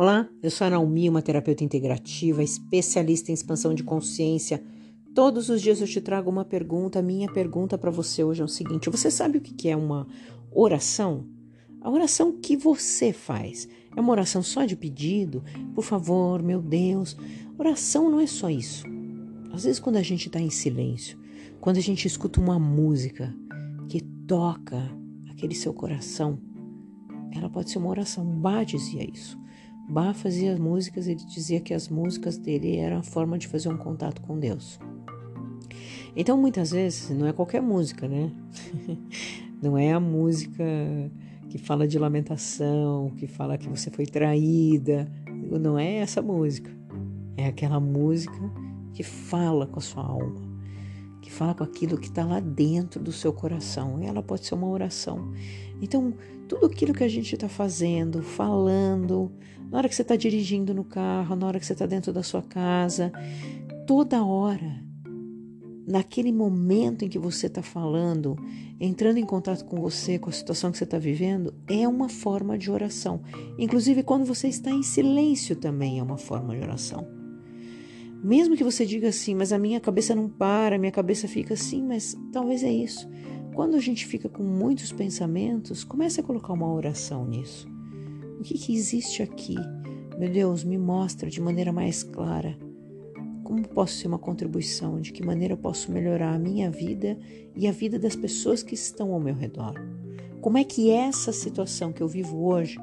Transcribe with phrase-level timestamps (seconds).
[0.00, 4.62] Olá, eu sou a Naomi, uma terapeuta integrativa, especialista em expansão de consciência.
[5.12, 7.02] Todos os dias eu te trago uma pergunta.
[7.02, 10.06] Minha pergunta para você hoje é o seguinte: você sabe o que é uma
[10.52, 11.26] oração?
[11.80, 15.42] A oração que você faz é uma oração só de pedido?
[15.74, 17.16] Por favor, meu Deus.
[17.58, 18.84] Oração não é só isso.
[19.52, 21.18] Às vezes, quando a gente está em silêncio,
[21.60, 23.34] quando a gente escuta uma música
[23.88, 24.80] que toca
[25.28, 26.38] aquele seu coração,
[27.32, 28.24] ela pode ser uma oração.
[28.24, 29.36] Bá dizia isso.
[29.88, 33.76] Bá fazia músicas, ele dizia que as músicas dele eram a forma de fazer um
[33.76, 34.78] contato com Deus.
[36.14, 38.30] Então, muitas vezes, não é qualquer música, né?
[39.62, 40.64] não é a música
[41.48, 45.10] que fala de lamentação, que fala que você foi traída.
[45.58, 46.70] Não é essa música.
[47.36, 48.38] É aquela música
[48.92, 50.40] que fala com a sua alma,
[51.28, 54.00] que fala com aquilo que está lá dentro do seu coração.
[54.00, 55.30] Ela pode ser uma oração.
[55.80, 56.14] Então,
[56.48, 59.30] tudo aquilo que a gente está fazendo, falando,
[59.70, 62.22] na hora que você está dirigindo no carro, na hora que você está dentro da
[62.22, 63.12] sua casa,
[63.86, 64.82] toda hora,
[65.86, 68.34] naquele momento em que você está falando,
[68.80, 72.56] entrando em contato com você, com a situação que você está vivendo, é uma forma
[72.56, 73.20] de oração.
[73.58, 77.17] Inclusive, quando você está em silêncio, também é uma forma de oração.
[78.22, 81.54] Mesmo que você diga assim, mas a minha cabeça não para, a minha cabeça fica
[81.54, 83.08] assim, mas talvez é isso.
[83.54, 87.68] Quando a gente fica com muitos pensamentos, comece a colocar uma oração nisso.
[88.38, 89.56] O que, que existe aqui?
[90.18, 92.58] Meu Deus, me mostra de maneira mais clara.
[93.44, 95.00] Como posso ser uma contribuição?
[95.00, 97.18] De que maneira eu posso melhorar a minha vida
[97.54, 99.74] e a vida das pessoas que estão ao meu redor?
[100.40, 102.78] Como é que essa situação que eu vivo hoje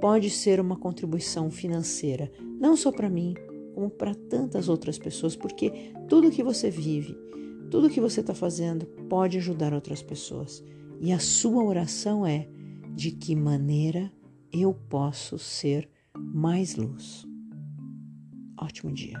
[0.00, 2.30] pode ser uma contribuição financeira,
[2.60, 3.34] não só para mim,
[3.74, 7.16] como para tantas outras pessoas, porque tudo que você vive,
[7.70, 10.62] tudo que você está fazendo pode ajudar outras pessoas.
[11.00, 12.48] E a sua oração é:
[12.94, 14.12] de que maneira
[14.52, 17.26] eu posso ser mais luz.
[18.56, 19.18] Ótimo dia.